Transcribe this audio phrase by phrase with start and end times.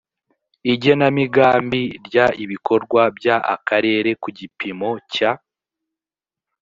[0.73, 5.31] igenamigambi ry ibikorwa by akarere ku gipimo cya